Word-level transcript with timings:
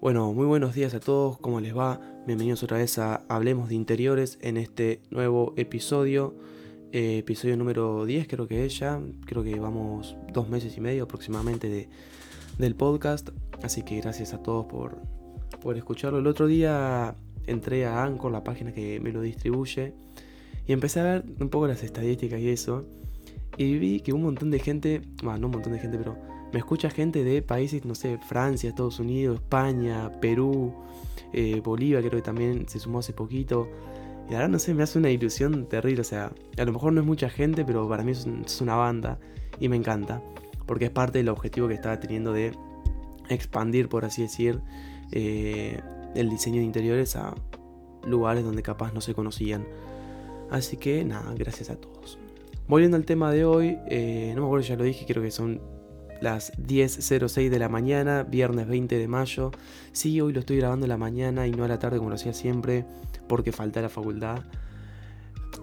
Bueno, 0.00 0.32
muy 0.32 0.46
buenos 0.46 0.74
días 0.74 0.94
a 0.94 1.00
todos, 1.00 1.36
¿cómo 1.40 1.60
les 1.60 1.76
va? 1.76 2.00
Bienvenidos 2.26 2.62
otra 2.62 2.78
vez 2.78 2.98
a 2.98 3.16
Hablemos 3.28 3.68
de 3.68 3.74
Interiores 3.74 4.38
en 4.40 4.56
este 4.56 5.02
nuevo 5.10 5.52
episodio, 5.58 6.34
eh, 6.90 7.18
episodio 7.18 7.58
número 7.58 8.06
10 8.06 8.26
creo 8.26 8.48
que 8.48 8.64
es 8.64 8.78
ya, 8.78 8.98
creo 9.26 9.44
que 9.44 9.60
vamos 9.60 10.16
dos 10.32 10.48
meses 10.48 10.74
y 10.78 10.80
medio 10.80 11.04
aproximadamente 11.04 11.68
de, 11.68 11.90
del 12.56 12.76
podcast, 12.76 13.28
así 13.62 13.82
que 13.82 14.00
gracias 14.00 14.32
a 14.32 14.42
todos 14.42 14.64
por, 14.64 14.96
por 15.60 15.76
escucharlo. 15.76 16.18
El 16.18 16.28
otro 16.28 16.46
día 16.46 17.14
entré 17.46 17.84
a 17.84 18.02
Anchor, 18.02 18.32
la 18.32 18.42
página 18.42 18.72
que 18.72 19.00
me 19.00 19.12
lo 19.12 19.20
distribuye, 19.20 19.92
y 20.66 20.72
empecé 20.72 21.00
a 21.00 21.04
ver 21.04 21.24
un 21.40 21.50
poco 21.50 21.66
las 21.66 21.82
estadísticas 21.82 22.40
y 22.40 22.48
eso, 22.48 22.86
y 23.56 23.78
vi 23.78 24.00
que 24.00 24.12
un 24.12 24.22
montón 24.22 24.50
de 24.50 24.58
gente, 24.58 25.02
bueno, 25.22 25.38
no 25.38 25.46
un 25.48 25.52
montón 25.52 25.72
de 25.72 25.78
gente, 25.78 25.98
pero 25.98 26.16
me 26.52 26.58
escucha 26.58 26.90
gente 26.90 27.22
de 27.22 27.42
países, 27.42 27.84
no 27.84 27.94
sé, 27.94 28.18
Francia, 28.18 28.68
Estados 28.68 28.98
Unidos, 28.98 29.36
España, 29.36 30.10
Perú, 30.20 30.74
eh, 31.32 31.60
Bolivia, 31.64 32.00
creo 32.00 32.12
que 32.12 32.22
también 32.22 32.68
se 32.68 32.78
sumó 32.78 32.98
hace 33.00 33.12
poquito. 33.12 33.68
Y 34.28 34.34
ahora 34.34 34.48
no 34.48 34.58
sé, 34.58 34.74
me 34.74 34.82
hace 34.82 34.98
una 34.98 35.10
ilusión 35.10 35.66
terrible. 35.66 36.00
O 36.00 36.04
sea, 36.04 36.32
a 36.56 36.64
lo 36.64 36.72
mejor 36.72 36.92
no 36.92 37.00
es 37.00 37.06
mucha 37.06 37.28
gente, 37.30 37.64
pero 37.64 37.88
para 37.88 38.02
mí 38.02 38.12
es, 38.12 38.60
una 38.60 38.76
banda 38.76 39.18
y 39.58 39.68
me 39.68 39.76
encanta. 39.76 40.22
Porque 40.66 40.86
es 40.86 40.90
parte 40.90 41.18
del 41.18 41.28
objetivo 41.28 41.68
que 41.68 41.74
estaba 41.74 41.98
teniendo 41.98 42.32
de 42.32 42.52
expandir, 43.28 43.88
por 43.88 44.04
así 44.04 44.22
decir, 44.22 44.60
eh, 45.12 45.80
el 46.14 46.30
diseño 46.30 46.58
de 46.58 46.64
interiores 46.64 47.16
a 47.16 47.34
lugares 48.04 48.44
donde 48.44 48.62
capaz 48.62 48.92
no 48.92 49.00
se 49.00 49.14
conocían. 49.14 49.66
Así 50.50 50.76
que 50.76 51.04
nada, 51.04 51.32
gracias 51.36 51.70
a 51.70 51.76
todos. 51.76 52.18
Volviendo 52.70 52.96
al 52.96 53.04
tema 53.04 53.32
de 53.32 53.44
hoy, 53.44 53.78
eh, 53.88 54.30
no 54.36 54.42
me 54.42 54.46
acuerdo, 54.46 54.64
ya 54.64 54.76
lo 54.76 54.84
dije, 54.84 55.04
creo 55.04 55.24
que 55.24 55.32
son 55.32 55.60
las 56.20 56.52
10.06 56.56 57.48
de 57.50 57.58
la 57.58 57.68
mañana, 57.68 58.22
viernes 58.22 58.68
20 58.68 58.96
de 58.96 59.08
mayo. 59.08 59.50
Sí, 59.90 60.20
hoy 60.20 60.32
lo 60.32 60.38
estoy 60.38 60.58
grabando 60.58 60.86
en 60.86 60.90
la 60.90 60.96
mañana 60.96 61.48
y 61.48 61.50
no 61.50 61.64
a 61.64 61.68
la 61.68 61.80
tarde 61.80 61.98
como 61.98 62.10
lo 62.10 62.14
hacía 62.14 62.32
siempre, 62.32 62.84
porque 63.26 63.50
falta 63.50 63.82
la 63.82 63.88
facultad. 63.88 64.44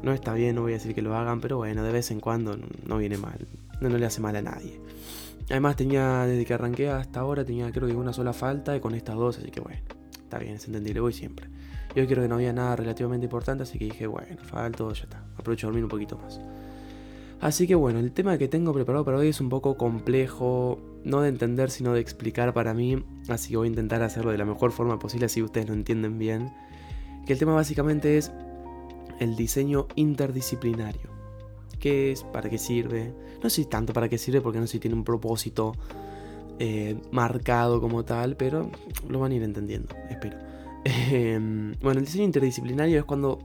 No 0.03 0.11
está 0.11 0.33
bien, 0.33 0.55
no 0.55 0.63
voy 0.63 0.73
a 0.73 0.75
decir 0.75 0.93
que 0.93 1.01
lo 1.01 1.15
hagan, 1.15 1.39
pero 1.39 1.55
bueno, 1.55 1.81
de 1.81 1.93
vez 1.93 2.11
en 2.11 2.19
cuando 2.19 2.59
no, 2.85 2.97
viene 2.97 3.17
mal. 3.17 3.47
No, 3.79 3.87
le 3.87 4.05
hace 4.05 4.19
mal 4.19 4.35
a 4.35 4.41
nadie. 4.41 4.81
Además 5.49 5.77
tenía, 5.77 6.25
desde 6.25 6.43
que 6.43 6.55
arranqué 6.55 6.89
hasta 6.89 7.21
ahora, 7.21 7.45
tenía 7.45 7.71
creo 7.71 7.87
que 7.87 7.95
una 7.95 8.11
sola 8.11 8.33
falta 8.33 8.75
y 8.75 8.81
con 8.81 8.93
estas 8.95 9.15
dos, 9.15 9.37
así 9.37 9.49
que 9.49 9.61
bueno, 9.61 9.79
está 10.11 10.39
bien, 10.39 10.55
es 10.55 10.67
entendible, 10.67 10.99
voy 10.99 11.13
siempre. 11.13 11.47
Y 11.95 12.01
hoy 12.01 12.07
creo 12.07 12.21
que 12.23 12.27
no 12.27 12.35
había 12.35 12.51
nada 12.51 12.75
relativamente 12.75 13.27
importante, 13.27 13.63
así 13.63 13.79
que 13.79 13.85
dije, 13.85 14.07
bueno, 14.07 14.43
falto, 14.43 14.91
ya 14.91 15.03
está. 15.03 15.23
Aprovecho 15.37 15.67
a 15.67 15.69
dormir 15.69 15.85
un 15.85 15.89
poquito 15.89 16.17
más. 16.17 16.41
Así 17.39 17.67
que 17.67 17.75
bueno, 17.75 17.99
el 17.99 18.11
tema 18.11 18.37
que 18.37 18.47
tengo 18.47 18.73
preparado 18.73 19.05
para 19.05 19.17
hoy 19.17 19.27
es 19.27 19.39
un 19.41 19.49
poco 19.49 19.77
complejo, 19.77 20.79
no 21.03 21.21
de 21.21 21.29
entender, 21.29 21.69
sino 21.69 21.93
de 21.93 21.99
explicar 21.99 22.53
para 22.53 22.73
mí, 22.73 23.03
así 23.29 23.51
que 23.51 23.57
voy 23.57 23.67
a 23.67 23.69
intentar 23.69 24.01
hacerlo 24.01 24.31
de 24.31 24.39
la 24.39 24.45
mejor 24.45 24.71
forma 24.71 24.97
posible, 24.97 25.27
así 25.27 25.43
ustedes 25.43 25.67
lo 25.67 25.73
entienden 25.73 26.17
bien. 26.17 26.51
Que 27.25 27.33
el 27.33 27.39
tema 27.39 27.53
básicamente 27.53 28.17
es 28.17 28.31
el 29.19 29.35
diseño 29.35 29.87
interdisciplinario. 29.95 31.09
¿Qué 31.79 32.11
es? 32.11 32.23
¿Para 32.23 32.49
qué 32.49 32.57
sirve? 32.57 33.13
No 33.43 33.49
sé 33.49 33.65
tanto 33.65 33.93
para 33.93 34.09
qué 34.09 34.17
sirve 34.17 34.41
porque 34.41 34.59
no 34.59 34.65
sé 34.65 34.73
si 34.73 34.79
tiene 34.79 34.95
un 34.95 35.03
propósito 35.03 35.73
eh, 36.57 36.99
marcado 37.11 37.79
como 37.79 38.03
tal, 38.03 38.35
pero 38.35 38.71
lo 39.07 39.19
van 39.19 39.31
a 39.31 39.35
ir 39.35 39.43
entendiendo, 39.43 39.95
espero. 40.09 40.37
Em, 41.11 41.73
bueno, 41.81 41.99
el 41.99 42.05
diseño 42.05 42.23
interdisciplinario 42.23 42.99
es 42.99 43.03
cuando 43.03 43.39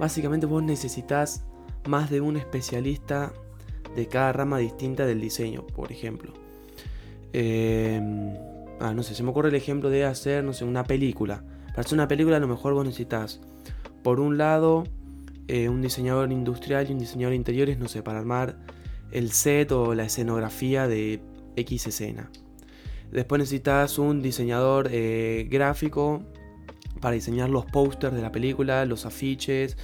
básicamente 0.00 0.46
vos 0.46 0.62
necesitas 0.62 1.44
más 1.86 2.10
de 2.10 2.20
un 2.20 2.36
especialista 2.36 3.32
de 3.96 4.06
cada 4.06 4.32
rama 4.32 4.58
distinta 4.58 5.06
del 5.06 5.20
diseño, 5.20 5.66
por 5.66 5.92
ejemplo. 5.92 6.32
Em, 7.32 8.34
ah, 8.80 8.92
no 8.94 9.02
sé, 9.02 9.14
se 9.14 9.22
me 9.22 9.30
ocurre 9.30 9.48
el 9.48 9.54
ejemplo 9.54 9.90
de 9.90 10.04
hacer, 10.04 10.44
no 10.44 10.52
sé, 10.52 10.64
una 10.64 10.84
película. 10.84 11.42
Para 11.68 11.80
hacer 11.80 11.94
una 11.94 12.08
película 12.08 12.36
a 12.36 12.40
lo 12.40 12.48
mejor 12.48 12.74
vos 12.74 12.84
necesitas, 12.84 13.40
por 14.02 14.20
un 14.20 14.38
lado, 14.38 14.84
eh, 15.48 15.68
un 15.68 15.82
diseñador 15.82 16.30
industrial 16.32 16.88
y 16.88 16.92
un 16.92 16.98
diseñador 16.98 17.30
de 17.30 17.36
interiores, 17.36 17.78
no 17.78 17.88
sé, 17.88 18.02
para 18.02 18.18
armar 18.18 18.56
el 19.10 19.32
set 19.32 19.72
o 19.72 19.94
la 19.94 20.04
escenografía 20.04 20.88
de 20.88 21.20
X 21.56 21.86
escena. 21.86 22.30
Después 23.10 23.38
necesitas 23.38 23.98
un 23.98 24.22
diseñador 24.22 24.88
eh, 24.90 25.46
gráfico 25.50 26.22
para 27.00 27.14
diseñar 27.14 27.50
los 27.50 27.66
pósters 27.66 28.14
de 28.14 28.22
la 28.22 28.32
película, 28.32 28.86
los 28.86 29.04
afiches, 29.04 29.76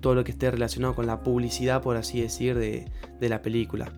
todo 0.00 0.14
lo 0.14 0.24
que 0.24 0.32
esté 0.32 0.50
relacionado 0.50 0.94
con 0.94 1.06
la 1.06 1.22
publicidad, 1.22 1.82
por 1.82 1.96
así 1.96 2.20
decir, 2.20 2.56
de, 2.56 2.90
la 3.20 3.42
película, 3.42 3.92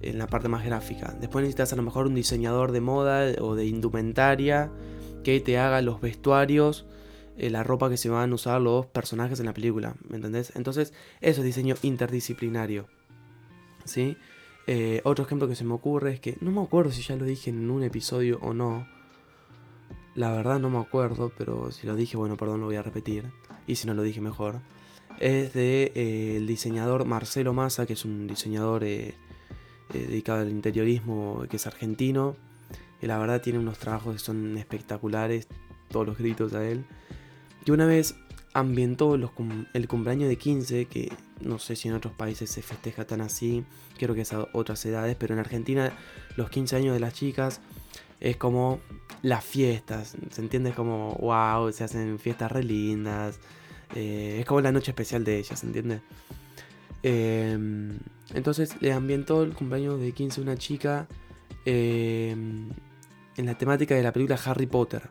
en 0.00 0.18
la 0.18 0.26
parte 0.26 0.48
más 0.48 0.64
gráfica. 0.64 1.14
Después 1.20 1.42
necesitas 1.42 1.72
a 1.72 1.76
lo 1.76 1.82
mejor 1.82 2.06
un 2.06 2.14
diseñador 2.14 2.72
de 2.72 2.80
moda 2.80 3.32
o 3.40 3.54
de 3.54 3.66
indumentaria 3.66 4.70
que 5.24 5.40
te 5.40 5.58
haga 5.58 5.82
los 5.82 6.00
vestuarios, 6.00 6.86
eh, 7.36 7.50
la 7.50 7.62
ropa 7.62 7.88
que 7.88 7.96
se 7.96 8.08
van 8.08 8.32
a 8.32 8.34
usar 8.34 8.60
los 8.60 8.86
personajes 8.86 9.40
en 9.40 9.46
la 9.46 9.54
película, 9.54 9.94
¿me 10.08 10.16
entendés? 10.16 10.52
Entonces, 10.56 10.92
eso 11.20 11.40
es 11.40 11.44
diseño 11.46 11.74
interdisciplinario. 11.82 12.86
¿Sí? 13.84 14.16
Eh, 14.68 15.00
otro 15.04 15.24
ejemplo 15.24 15.48
que 15.48 15.56
se 15.56 15.64
me 15.64 15.74
ocurre 15.74 16.12
es 16.12 16.20
que 16.20 16.36
no 16.40 16.52
me 16.52 16.62
acuerdo 16.62 16.92
si 16.92 17.02
ya 17.02 17.16
lo 17.16 17.24
dije 17.24 17.50
en 17.50 17.68
un 17.70 17.82
episodio 17.82 18.38
o 18.42 18.54
no. 18.54 18.86
La 20.14 20.30
verdad 20.30 20.60
no 20.60 20.70
me 20.70 20.78
acuerdo, 20.78 21.32
pero 21.36 21.72
si 21.72 21.86
lo 21.86 21.96
dije, 21.96 22.16
bueno, 22.16 22.36
perdón, 22.36 22.60
lo 22.60 22.66
voy 22.66 22.76
a 22.76 22.82
repetir. 22.82 23.24
Y 23.66 23.76
si 23.76 23.86
no 23.86 23.94
lo 23.94 24.02
dije 24.02 24.20
mejor 24.20 24.60
es 25.18 25.52
de 25.52 25.92
eh, 25.94 26.36
el 26.36 26.46
diseñador 26.46 27.04
Marcelo 27.04 27.52
Massa, 27.52 27.86
que 27.86 27.92
es 27.94 28.04
un 28.04 28.26
diseñador 28.26 28.84
eh, 28.84 29.14
eh, 29.94 30.06
dedicado 30.06 30.40
al 30.40 30.50
interiorismo, 30.50 31.44
que 31.48 31.56
es 31.56 31.66
argentino. 31.66 32.36
Y 33.00 33.06
la 33.06 33.18
verdad 33.18 33.40
tiene 33.40 33.58
unos 33.58 33.78
trabajos 33.78 34.14
que 34.14 34.18
son 34.18 34.56
espectaculares, 34.56 35.48
todos 35.90 36.06
los 36.06 36.18
gritos 36.18 36.54
a 36.54 36.64
él. 36.66 36.84
Y 37.64 37.70
una 37.70 37.86
vez 37.86 38.14
ambientó 38.54 39.14
el 39.14 39.88
cumpleaños 39.88 40.28
de 40.28 40.36
15, 40.36 40.86
que 40.86 41.12
no 41.40 41.58
sé 41.58 41.76
si 41.76 41.88
en 41.88 41.94
otros 41.94 42.12
países 42.14 42.50
se 42.50 42.62
festeja 42.62 43.06
tan 43.06 43.20
así, 43.20 43.64
creo 43.98 44.14
que 44.14 44.22
es 44.22 44.32
a 44.32 44.46
otras 44.52 44.84
edades, 44.84 45.16
pero 45.18 45.34
en 45.34 45.40
Argentina 45.40 45.92
los 46.36 46.50
15 46.50 46.76
años 46.76 46.94
de 46.94 47.00
las 47.00 47.14
chicas 47.14 47.60
es 48.20 48.36
como 48.36 48.80
las 49.22 49.44
fiestas, 49.44 50.16
¿se 50.30 50.40
entiende? 50.40 50.72
como, 50.72 51.14
wow, 51.14 51.72
se 51.72 51.84
hacen 51.84 52.18
fiestas 52.18 52.52
re 52.52 52.62
lindas, 52.62 53.40
eh, 53.94 54.38
es 54.40 54.46
como 54.46 54.60
la 54.60 54.72
noche 54.72 54.90
especial 54.90 55.24
de 55.24 55.38
ella, 55.38 55.56
¿se 55.56 55.66
entiende? 55.66 56.00
Em, 57.02 57.98
entonces 58.34 58.76
le 58.80 58.92
ambientó 58.92 59.42
el 59.42 59.54
cumpleaños 59.54 60.00
de 60.00 60.12
15 60.12 60.40
una 60.40 60.56
chica 60.56 61.08
em, 61.64 62.70
en 63.36 63.46
la 63.46 63.58
temática 63.58 63.94
de 63.94 64.02
la 64.02 64.12
película 64.12 64.38
Harry 64.44 64.66
Potter. 64.66 65.02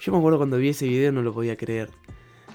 Yo 0.00 0.12
me 0.12 0.18
acuerdo 0.18 0.38
cuando 0.38 0.56
vi 0.56 0.70
ese 0.70 0.88
video 0.88 1.12
no 1.12 1.22
lo 1.22 1.34
podía 1.34 1.56
creer. 1.56 1.90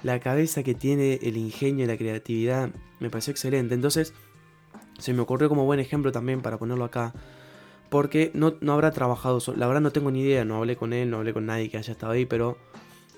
La 0.02 0.20
cabeza 0.20 0.62
que 0.62 0.74
tiene, 0.74 1.20
el 1.22 1.36
ingenio 1.36 1.84
y 1.84 1.88
la 1.88 1.96
creatividad 1.96 2.70
me 2.98 3.08
pareció 3.08 3.30
excelente. 3.30 3.74
Entonces 3.74 4.14
se 4.98 5.12
me 5.12 5.20
ocurrió 5.20 5.48
como 5.48 5.64
buen 5.64 5.80
ejemplo 5.80 6.12
también 6.12 6.42
para 6.42 6.58
ponerlo 6.58 6.84
acá. 6.84 7.14
Porque 7.88 8.32
no, 8.34 8.56
no 8.60 8.72
habrá 8.72 8.90
trabajado 8.90 9.38
solo. 9.38 9.58
La 9.58 9.68
verdad 9.68 9.80
no 9.80 9.92
tengo 9.92 10.10
ni 10.10 10.22
idea, 10.22 10.44
no 10.44 10.56
hablé 10.56 10.76
con 10.76 10.92
él, 10.92 11.08
no 11.08 11.18
hablé 11.18 11.32
con 11.32 11.46
nadie 11.46 11.70
que 11.70 11.78
haya 11.78 11.92
estado 11.92 12.12
ahí, 12.12 12.26
pero 12.26 12.58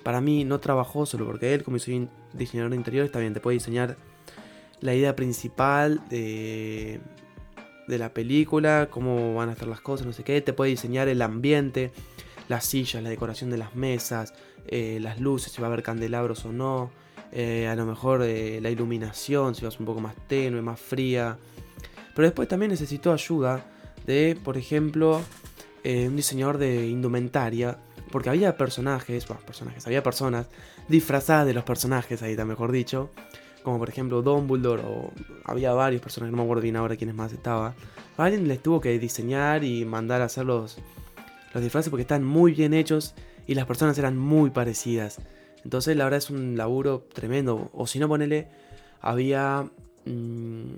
para 0.03 0.21
mí 0.21 0.45
no 0.45 0.59
trabajó 0.59 1.05
solo 1.05 1.25
porque 1.25 1.53
él, 1.53 1.63
como 1.63 1.79
soy 1.79 2.07
diseñador 2.33 2.71
de 2.71 2.77
interior, 2.77 3.05
está 3.05 3.19
bien, 3.19 3.33
te 3.33 3.39
puede 3.39 3.55
diseñar 3.55 3.97
la 4.81 4.95
idea 4.95 5.15
principal 5.15 6.01
de, 6.09 7.01
la 7.87 8.13
película, 8.13 8.87
cómo 8.89 9.33
van 9.33 9.49
a 9.49 9.53
estar 9.53 9.67
las 9.67 9.81
cosas, 9.81 10.05
no 10.05 10.13
sé 10.13 10.23
qué, 10.23 10.41
te 10.41 10.53
puede 10.53 10.71
diseñar 10.71 11.07
el 11.07 11.21
ambiente, 11.21 11.91
las 12.47 12.65
sillas, 12.65 13.03
la 13.03 13.09
decoración 13.09 13.49
de 13.49 13.57
las 13.57 13.75
mesas, 13.75 14.33
eh, 14.67 14.99
las 15.01 15.19
luces, 15.19 15.51
si 15.51 15.61
va 15.61 15.67
a 15.67 15.71
haber 15.71 15.83
candelabros 15.83 16.45
o 16.45 16.51
no, 16.51 16.91
eh, 17.31 17.67
a 17.67 17.75
lo 17.75 17.85
mejor 17.85 18.21
eh, 18.23 18.59
la 18.61 18.69
iluminación, 18.69 19.55
si 19.55 19.63
va 19.63 19.69
a 19.69 19.71
ser 19.71 19.81
un 19.81 19.87
poco 19.87 20.01
más 20.01 20.15
tenue, 20.27 20.61
más 20.61 20.79
fría. 20.79 21.37
Pero 22.15 22.27
después 22.27 22.47
también 22.47 22.71
necesito 22.71 23.11
ayuda 23.11 23.65
de, 24.05 24.37
por 24.43 24.57
ejemplo, 24.57 25.21
un 25.83 26.15
diseñador 26.15 26.57
de 26.57 26.87
indumentaria 26.87 27.77
porque 28.11 28.29
había 28.29 28.57
personajes, 28.57 29.27
bueno, 29.27 29.41
personajes, 29.45 29.85
había 29.85 30.03
personas 30.03 30.47
disfrazadas 30.87 31.45
de 31.45 31.53
los 31.53 31.63
personajes, 31.63 32.21
ahí 32.21 32.31
está 32.31 32.45
mejor 32.45 32.71
dicho. 32.71 33.09
Como 33.63 33.77
por 33.77 33.89
ejemplo 33.89 34.21
Dumbledore, 34.21 34.83
o 34.83 35.11
había 35.43 35.73
varios 35.73 36.01
personajes, 36.01 36.31
no 36.31 36.37
me 36.37 36.43
acuerdo 36.43 36.63
bien 36.63 36.77
ahora 36.77 36.95
quiénes 36.95 37.15
más 37.15 37.33
estaba. 37.33 37.75
alguien 38.17 38.47
les 38.47 38.63
tuvo 38.63 38.79
que 38.79 38.97
diseñar 38.97 39.63
y 39.63 39.85
mandar 39.85 40.21
a 40.21 40.25
hacer 40.25 40.45
los, 40.45 40.77
los 41.53 41.63
disfraces 41.63 41.89
porque 41.89 42.03
están 42.03 42.23
muy 42.23 42.53
bien 42.53 42.73
hechos 42.73 43.15
y 43.47 43.55
las 43.55 43.65
personas 43.65 43.97
eran 43.97 44.17
muy 44.17 44.49
parecidas. 44.49 45.19
Entonces 45.63 45.97
la 45.97 46.05
verdad 46.05 46.19
es 46.19 46.29
un 46.29 46.55
laburo 46.55 47.07
tremendo. 47.13 47.69
O 47.73 47.85
si 47.85 47.99
no, 47.99 48.07
ponele, 48.07 48.47
había 49.01 49.69
mm, 50.05 50.75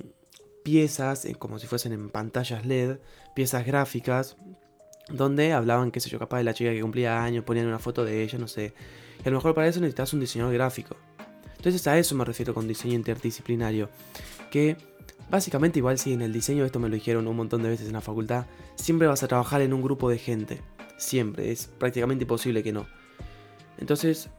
piezas, 0.64 1.26
eh, 1.26 1.36
como 1.36 1.60
si 1.60 1.68
fuesen 1.68 1.94
en 1.94 2.10
pantallas 2.10 2.66
LED, 2.66 2.98
piezas 3.36 3.66
gráficas 3.66 4.38
donde 5.10 5.54
hablaban, 5.54 5.92
qué 5.92 6.00
sé 6.00 6.10
yo, 6.10 6.20
capaz 6.20 6.38
de 6.38 6.44
la 6.44 6.54
chica 6.54 6.72
que 6.72 6.82
cumplía 6.82 7.24
años, 7.24 7.44
ponían 7.44 7.68
una 7.68 7.80
foto 7.80 8.06
de 8.06 8.24
ella, 8.24 8.38
no 8.38 8.48
sé. 8.48 8.74
Y 9.24 9.28
a 9.28 9.32
lo 9.32 9.38
mejor 9.38 9.54
para 9.54 9.68
eso 9.68 9.80
necesitas 9.80 10.14
un 10.14 10.20
diseñador 10.20 10.54
gráfico. 10.54 10.98
Entonces 11.58 11.86
a 11.88 11.98
eso 11.98 12.16
me 12.16 12.26
refiero 12.26 12.54
con 12.54 12.68
diseño 12.68 12.96
interdisciplinario. 12.96 13.90
Que 14.50 14.78
básicamente 15.30 15.80
igual 15.80 15.98
si 15.98 16.14
en 16.14 16.22
el 16.22 16.34
diseño, 16.34 16.66
esto 16.66 16.80
me 16.80 16.90
lo 16.90 16.96
dijeron 16.96 17.28
un 17.28 17.36
montón 17.36 17.62
de 17.64 17.70
veces 17.70 17.88
en 17.88 17.94
la 17.94 18.02
facultad, 18.02 18.46
siempre 18.76 19.08
vas 19.08 19.24
a 19.24 19.28
trabajar 19.28 19.62
en 19.62 19.74
un 19.74 19.82
grupo 19.82 20.10
de 20.10 20.18
gente. 20.18 20.62
Siempre, 20.98 21.52
es 21.52 21.68
prácticamente 21.68 22.24
imposible 22.24 22.64
que 22.64 22.72
no. 22.72 22.88
Entonces, 23.78 24.30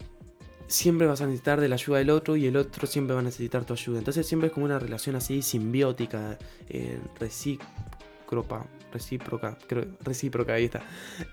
siempre 0.73 1.07
vas 1.07 1.21
a 1.21 1.27
necesitar 1.27 1.61
de 1.61 1.69
la 1.69 1.75
ayuda 1.75 1.99
del 1.99 2.11
otro 2.11 2.37
y 2.37 2.47
el 2.47 2.57
otro 2.57 2.87
siempre 2.87 3.15
va 3.15 3.21
a 3.21 3.25
necesitar 3.25 3.65
tu 3.65 3.73
ayuda. 3.73 3.99
Entonces 3.99 4.27
siempre 4.27 4.49
es 4.49 4.53
como 4.53 4.67
una 4.67 4.79
relación 4.79 5.17
así 5.17 5.43
simbiótica, 5.43 6.39
eh, 6.69 6.99
recíproca, 7.21 8.67
recíproca, 8.93 9.59
creo, 9.67 9.87
recíproca, 10.01 10.55
ahí 10.55 10.65
está. 10.65 10.83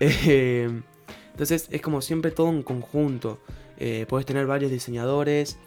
Eh, 0.00 0.68
entonces 1.32 1.68
es 1.70 1.80
como 1.80 2.02
siempre 2.02 2.30
todo 2.30 2.48
un 2.48 2.62
conjunto. 2.62 3.40
Eh, 3.78 4.04
puedes 4.08 4.26
tener 4.26 4.46
varios 4.46 4.70
diseñadores 4.70 5.58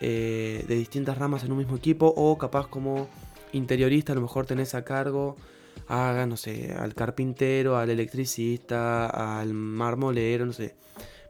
de 0.00 0.64
distintas 0.68 1.18
ramas 1.18 1.42
en 1.42 1.50
un 1.50 1.58
mismo 1.58 1.76
equipo 1.76 2.06
o 2.16 2.38
capaz 2.38 2.68
como 2.68 3.08
interiorista 3.52 4.12
a 4.12 4.14
lo 4.14 4.20
mejor 4.20 4.46
tenés 4.46 4.76
a 4.76 4.84
cargo 4.84 5.36
haga, 5.88 6.26
no 6.26 6.36
sé, 6.36 6.74
al 6.78 6.94
carpintero, 6.94 7.76
al 7.76 7.90
electricista, 7.90 9.06
al 9.06 9.54
marmolero, 9.54 10.46
no 10.46 10.52
sé. 10.52 10.74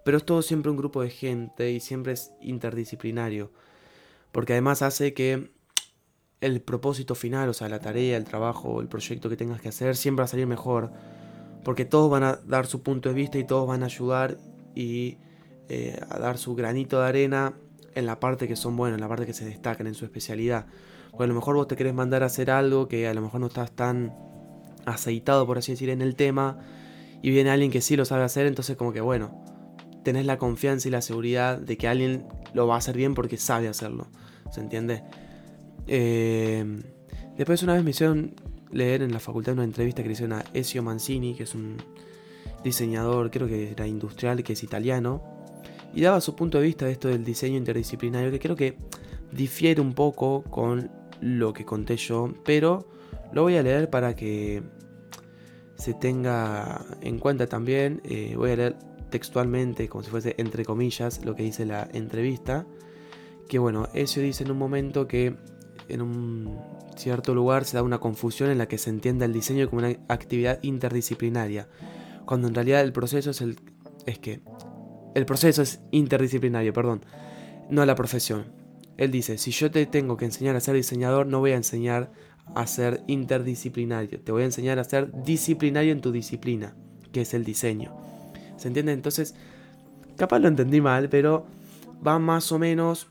Pero 0.04 0.16
es 0.16 0.24
todo 0.24 0.42
siempre 0.42 0.70
un 0.70 0.76
grupo 0.76 1.02
de 1.02 1.10
gente 1.10 1.70
y 1.70 1.80
siempre 1.80 2.12
es 2.12 2.32
interdisciplinario. 2.40 3.50
Porque 4.32 4.54
además 4.54 4.82
hace 4.82 5.14
que 5.14 5.50
el 6.40 6.61
propósito 6.61 7.14
final, 7.14 7.49
o 7.49 7.52
sea, 7.52 7.69
la 7.69 7.81
tarea, 7.81 8.17
el 8.17 8.25
trabajo, 8.25 8.81
el 8.81 8.88
proyecto 8.88 9.29
que 9.29 9.37
tengas 9.37 9.61
que 9.61 9.69
hacer, 9.69 9.96
siempre 9.96 10.23
va 10.23 10.25
a 10.25 10.29
salir 10.29 10.46
mejor. 10.46 10.93
Porque 11.64 11.85
todos 11.85 12.11
van 12.11 12.23
a 12.23 12.37
dar 12.46 12.67
su 12.67 12.82
punto 12.82 13.08
de 13.08 13.14
vista 13.14 13.38
y 13.38 13.44
todos 13.44 13.67
van 13.67 13.82
a 13.82 13.87
ayudar 13.87 14.38
y 14.75 15.19
eh, 15.69 15.99
a 16.08 16.19
dar 16.19 16.38
su 16.38 16.55
granito 16.55 17.00
de 17.00 17.08
arena 17.08 17.55
en 17.94 18.06
la 18.06 18.20
parte 18.20 18.46
que 18.46 18.56
son 18.56 18.76
buenos, 18.76 18.96
en 18.96 19.00
la 19.00 19.08
parte 19.08 19.26
que 19.26 19.35
se 19.35 19.44
destacan, 19.44 19.87
en 19.87 19.94
su 19.94 20.05
especialidad. 20.05 20.67
Porque 21.11 21.25
a 21.25 21.26
lo 21.26 21.35
mejor 21.35 21.56
vos 21.56 21.67
te 21.67 21.76
querés 21.76 21.94
mandar 21.94 22.23
a 22.23 22.26
hacer 22.26 22.50
algo 22.50 22.87
que 22.87 23.08
a 23.08 23.14
lo 23.14 23.20
mejor 23.20 23.40
no 23.40 23.49
estás 23.49 23.73
tan 23.73 24.14
aceitado, 24.87 25.46
por 25.46 25.58
así 25.58 25.73
decir, 25.73 25.90
en 25.90 26.00
el 26.00 26.14
tema, 26.14 26.58
y 27.23 27.31
viene 27.31 27.50
alguien 27.50 27.70
que 27.70 27.81
sí 27.81 27.96
lo 27.96 28.05
sabe 28.05 28.23
hacer, 28.23 28.46
entonces 28.46 28.76
como 28.76 28.93
que 28.93 29.00
bueno, 29.00 29.43
tenés 30.05 30.25
la 30.25 30.38
confianza 30.38 30.88
y 30.88 30.90
la 30.90 31.02
seguridad 31.02 31.58
de 31.58 31.76
que 31.76 31.88
alguien 31.88 32.26
lo 32.55 32.67
va 32.67 32.76
a 32.76 32.79
hacer 32.79 32.96
bien 32.96 33.14
porque 33.14 33.37
sabe 33.37 33.69
hacerlo, 33.69 34.06
¿se 34.50 34.61
entiende? 34.61 35.02
Eh, 35.88 36.64
después 37.37 37.62
una 37.62 37.75
vez 37.75 37.82
me 37.82 37.90
hicieron 37.90 38.35
leer 38.70 39.02
en 39.02 39.12
la 39.12 39.20
facultad 39.20 39.55
una 39.55 39.64
entrevista 39.64 40.02
que 40.02 40.08
le 40.08 40.12
hicieron 40.12 40.38
a 40.38 40.44
Ezio 40.52 40.82
Mancini, 40.82 41.35
que 41.35 41.44
es 41.44 41.55
un 41.55 41.76
diseñador, 42.62 43.31
creo 43.31 43.49
que 43.49 43.70
era 43.73 43.87
industrial, 43.87 44.43
que 44.43 44.52
es 44.52 44.62
italiano, 44.62 45.23
y 45.94 46.02
daba 46.02 46.20
su 46.20 46.37
punto 46.37 46.58
de 46.58 46.67
vista 46.67 46.87
de 46.87 46.93
esto 46.93 47.08
del 47.08 47.25
diseño 47.25 47.56
interdisciplinario, 47.56 48.31
que 48.31 48.38
creo 48.38 48.56
que 48.56 48.76
difiere 49.32 49.81
un 49.81 49.94
poco 49.94 50.43
con 50.43 50.90
lo 51.20 51.52
que 51.52 51.64
conté 51.64 51.96
yo, 51.96 52.32
pero 52.44 52.88
lo 53.32 53.43
voy 53.43 53.56
a 53.56 53.62
leer 53.62 53.90
para 53.90 54.14
que 54.14 54.62
se 55.76 55.94
tenga 55.94 56.85
en 57.00 57.19
cuenta 57.19 57.46
también. 57.46 58.00
Eh, 58.05 58.35
voy 58.37 58.50
a 58.50 58.56
leer 58.56 58.76
textualmente, 59.11 59.88
como 59.88 60.02
si 60.02 60.11
fuese 60.11 60.35
entre 60.38 60.64
comillas, 60.64 61.25
lo 61.25 61.35
que 61.35 61.44
dice 61.44 61.64
la 61.64 61.88
entrevista. 61.93 62.67
Que 63.49 63.58
bueno, 63.58 63.88
eso 63.94 64.20
dice 64.20 64.44
en 64.44 64.50
un 64.50 64.58
momento 64.58 65.06
que 65.06 65.37
en 65.88 66.02
un 66.02 66.58
cierto 66.96 67.35
lugar 67.35 67.64
se 67.64 67.76
da 67.76 67.82
una 67.82 67.99
confusión 67.99 68.50
en 68.50 68.58
la 68.58 68.69
que 68.69 68.79
se 68.79 68.90
entiende 68.90 69.25
el 69.25 69.32
diseño 69.32 69.69
como 69.69 69.81
una 69.81 69.96
actividad 70.08 70.58
interdisciplinaria. 70.62 71.69
Cuando 72.25 72.49
en 72.49 72.55
realidad 72.55 72.82
el 72.82 72.93
proceso 72.93 73.31
es 73.31 73.40
el. 73.40 73.58
es 74.06 74.19
que. 74.19 74.40
El 75.14 75.26
proceso 75.26 75.62
es 75.62 75.81
interdisciplinario, 75.90 76.73
perdón. 76.73 77.05
No 77.70 77.85
la 77.85 77.94
profesión. 77.94 78.46
Él 78.96 79.11
dice, 79.11 79.38
si 79.38 79.52
yo 79.52 79.70
te 79.70 79.87
tengo 79.87 80.17
que 80.17 80.25
enseñar 80.25 80.56
a 80.56 80.61
ser 80.61 80.75
diseñador, 80.75 81.26
no 81.26 81.38
voy 81.38 81.52
a 81.52 81.56
enseñar 81.56 82.11
a 82.55 82.67
ser 82.67 83.02
interdisciplinario. 83.06 84.20
Te 84.20 84.32
voy 84.32 84.43
a 84.43 84.46
enseñar 84.46 84.79
a 84.79 84.85
ser 84.85 85.12
disciplinario 85.23 85.93
en 85.93 86.00
tu 86.00 86.12
disciplina, 86.12 86.75
que 87.12 87.23
es 87.23 87.35
el 87.35 87.44
diseño. 87.44 87.94
¿Se 88.56 88.69
entiende? 88.69 88.93
Entonces, 88.93 89.35
capaz 90.17 90.40
lo 90.40 90.49
entendí 90.49 90.81
mal, 90.81 91.08
pero 91.08 91.46
va 92.06 92.19
más 92.19 92.50
o 92.52 92.58
menos 92.58 93.08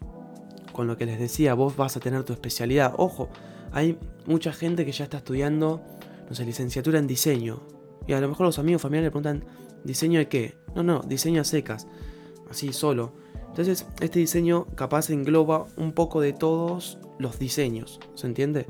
con 0.77 0.87
lo 0.87 0.95
que 0.95 1.05
les 1.07 1.19
decía. 1.19 1.55
Vos 1.55 1.75
vas 1.75 1.97
a 1.97 1.99
tener 1.99 2.23
tu 2.23 2.31
especialidad. 2.31 2.93
Ojo, 2.97 3.29
hay 3.73 3.97
mucha 4.27 4.53
gente 4.53 4.85
que 4.85 4.93
ya 4.93 5.05
está 5.05 5.17
estudiando, 5.17 5.81
no 6.29 6.35
sé, 6.35 6.45
licenciatura 6.45 6.99
en 6.99 7.07
diseño. 7.07 7.63
Y 8.07 8.13
a 8.13 8.21
lo 8.21 8.29
mejor 8.29 8.45
los 8.45 8.59
amigos 8.59 8.83
familiares 8.83 9.07
le 9.07 9.11
preguntan, 9.11 9.43
¿diseño 9.83 10.19
de 10.19 10.29
qué? 10.29 10.57
No, 10.75 10.83
no, 10.83 11.01
diseño 11.01 11.41
a 11.41 11.43
secas. 11.43 11.87
Así 12.49 12.71
solo. 12.71 13.13
Entonces, 13.47 13.87
este 13.99 14.19
diseño 14.19 14.67
capaz 14.75 15.09
engloba 15.09 15.65
un 15.77 15.93
poco 15.93 16.21
de 16.21 16.31
todos 16.31 16.99
los 17.17 17.39
diseños. 17.39 17.99
¿Se 18.13 18.27
entiende? 18.27 18.67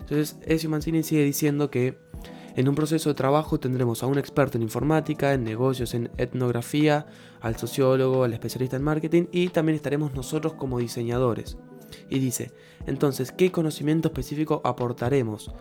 Entonces, 0.00 0.36
Ezio 0.42 0.68
Mancini 0.68 1.02
sigue 1.02 1.24
diciendo 1.24 1.70
que 1.70 1.98
en 2.56 2.68
un 2.68 2.74
proceso 2.74 3.10
de 3.10 3.14
trabajo 3.14 3.60
tendremos 3.60 4.02
a 4.02 4.06
un 4.06 4.18
experto 4.18 4.56
en 4.56 4.62
informática, 4.62 5.34
en 5.34 5.44
negocios, 5.44 5.92
en 5.92 6.10
etnografía, 6.16 7.06
al 7.42 7.56
sociólogo, 7.56 8.24
al 8.24 8.32
especialista 8.32 8.76
en 8.76 8.82
marketing 8.82 9.24
y 9.30 9.48
también 9.48 9.76
estaremos 9.76 10.14
nosotros 10.14 10.54
como 10.54 10.78
diseñadores. 10.78 11.58
Y 12.08 12.18
dice, 12.18 12.52
entonces, 12.86 13.30
¿qué 13.30 13.52
conocimiento 13.52 14.08
específico 14.08 14.62
aportaremos? 14.64 15.52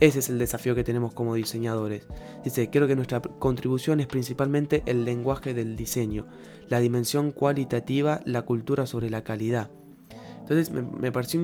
Ese 0.00 0.18
es 0.18 0.28
el 0.28 0.38
desafío 0.38 0.74
que 0.74 0.84
tenemos 0.84 1.14
como 1.14 1.34
diseñadores. 1.34 2.06
Dice, 2.44 2.68
creo 2.68 2.86
que 2.86 2.96
nuestra 2.96 3.22
contribución 3.22 4.00
es 4.00 4.06
principalmente 4.06 4.82
el 4.84 5.06
lenguaje 5.06 5.54
del 5.54 5.74
diseño, 5.74 6.26
la 6.68 6.80
dimensión 6.80 7.32
cualitativa, 7.32 8.20
la 8.26 8.42
cultura 8.42 8.86
sobre 8.86 9.08
la 9.08 9.24
calidad. 9.24 9.70
Entonces 10.40 10.70
me, 10.70 11.12
pareció, 11.12 11.40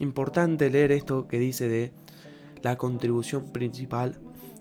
importante 0.00 0.68
leer 0.68 0.90
esto 0.90 1.28
que 1.28 1.38
dice 1.38 1.68
de 1.68 1.92
la 2.64 2.76
contribución 2.76 3.52
principal 3.52 4.18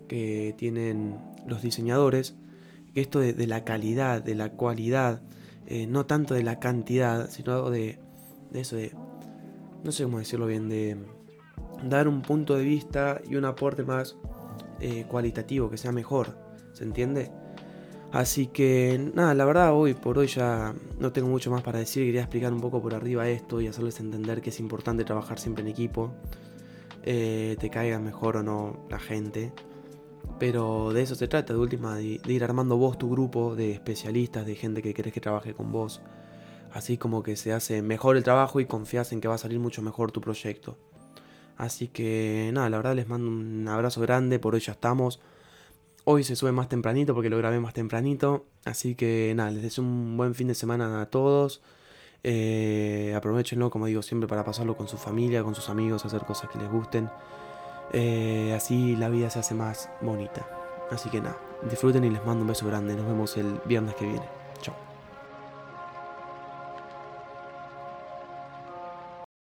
que 0.07 0.53
tienen 0.57 1.17
los 1.47 1.61
diseñadores, 1.61 2.35
que 2.93 3.01
esto 3.01 3.19
de, 3.19 3.47
la 3.47 3.63
calidad, 3.63 4.21
de 4.21 4.35
la 4.35 4.51
cualidad, 4.51 5.21
eh, 5.65 5.87
no 5.87 6.05
tanto 6.05 6.33
de 6.33 6.43
la 6.43 6.59
cantidad, 6.59 7.29
sino 7.29 7.69
de, 7.69 7.99
eso 8.53 8.75
de, 8.75 8.93
no 9.83 9.91
sé 9.91 10.03
cómo 10.03 10.19
decirlo 10.19 10.45
bien, 10.45 10.67
de 10.67 10.97
dar 11.89 12.07
un 12.07 12.21
punto 12.21 12.55
de 12.55 12.63
vista 12.63 13.21
y 13.27 13.35
un 13.35 13.45
aporte 13.45 13.83
más 13.83 14.17
eh, 14.81 15.05
cualitativo, 15.07 15.69
que 15.69 15.77
sea 15.77 15.93
mejor, 15.93 16.37
¿se 16.73 16.83
entiende? 16.83 17.31
Así 18.11 18.47
que 18.47 19.11
nada, 19.15 19.33
la 19.33 19.45
verdad 19.45 19.73
hoy 19.73 19.95
por 19.95 20.19
hoy 20.19 20.27
ya 20.27 20.75
no 20.99 21.11
tengo 21.13 21.29
mucho 21.29 21.49
más 21.49 21.63
para 21.63 21.79
decir, 21.79 22.05
quería 22.05 22.21
explicar 22.21 22.53
un 22.53 22.61
poco 22.61 22.81
por 22.81 22.93
arriba 22.93 23.27
esto 23.29 23.61
y 23.61 23.67
hacerles 23.67 23.99
entender 24.01 24.41
que 24.41 24.51
es 24.51 24.59
importante 24.59 25.03
trabajar 25.03 25.39
siempre 25.39 25.63
en 25.63 25.69
equipo, 25.69 26.13
eh, 27.03 27.57
te 27.59 27.69
caiga 27.69 27.99
mejor 27.99 28.37
o 28.37 28.43
no 28.43 28.85
la 28.89 28.99
gente, 28.99 29.53
pero 30.39 30.93
de 30.93 31.01
eso 31.01 31.15
se 31.15 31.27
trata, 31.27 31.53
de 31.53 31.59
última, 31.59 31.95
de, 31.97 32.19
ir 32.25 32.43
armando 32.43 32.77
vos 32.77 32.97
tu 32.97 33.09
grupo 33.09 33.55
de 33.55 33.71
especialistas, 33.71 34.45
de 34.45 34.55
gente 34.55 34.81
que 34.81 34.93
querés 34.93 35.13
que 35.13 35.21
trabaje 35.21 35.53
con 35.53 35.71
vos, 35.71 36.01
así 36.71 36.97
como 36.97 37.23
que 37.23 37.35
se 37.35 37.53
hace 37.53 37.81
mejor 37.81 38.17
el 38.17 38.23
trabajo 38.23 38.59
y 38.59 38.65
confías 38.65 39.11
en 39.11 39.21
que 39.21 39.27
va 39.27 39.35
a 39.35 39.37
salir 39.37 39.59
mucho 39.59 39.81
mejor 39.81 40.11
tu 40.11 40.21
proyecto. 40.21 40.77
Así 41.57 41.87
que 41.87 42.49
nada, 42.53 42.69
la 42.69 42.77
verdad 42.77 42.95
les 42.95 43.07
mando 43.07 43.29
un 43.29 43.67
abrazo 43.67 44.01
grande, 44.01 44.39
por 44.39 44.55
hoy 44.55 44.61
ya 44.61 44.73
estamos. 44.73 45.19
Hoy 46.05 46.23
se 46.23 46.35
sube 46.35 46.51
más 46.51 46.67
tempranito 46.67 47.13
porque 47.13 47.29
lo 47.29 47.37
grabé 47.37 47.59
más 47.59 47.73
tempranito. 47.73 48.45
Así 48.65 48.95
que 48.95 49.33
nada, 49.35 49.51
les 49.51 49.61
deseo 49.63 49.83
un 49.83 50.17
buen 50.17 50.35
fin 50.35 50.47
de 50.47 50.55
semana 50.55 51.01
a 51.01 51.05
todos. 51.05 51.61
Eh, 52.23 53.13
aprovechenlo, 53.15 53.69
como 53.69 53.85
digo 53.85 54.01
siempre, 54.01 54.27
para 54.27 54.43
pasarlo 54.43 54.75
con 54.75 54.87
su 54.87 54.97
familia, 54.97 55.43
con 55.43 55.55
sus 55.55 55.69
amigos, 55.69 56.05
hacer 56.05 56.21
cosas 56.21 56.49
que 56.49 56.57
les 56.57 56.69
gusten. 56.69 57.09
Eh, 57.91 58.53
así 58.55 58.95
la 58.95 59.09
vida 59.09 59.29
se 59.29 59.39
hace 59.39 59.53
más 59.53 59.89
bonita. 60.01 60.47
Así 60.89 61.09
que 61.09 61.21
nada, 61.21 61.37
disfruten 61.69 62.03
y 62.03 62.09
les 62.09 62.25
mando 62.25 62.41
un 62.41 62.47
beso 62.47 62.65
grande. 62.67 62.95
Nos 62.95 63.05
vemos 63.05 63.37
el 63.37 63.59
viernes 63.65 63.95
que 63.95 64.05
viene. 64.05 64.43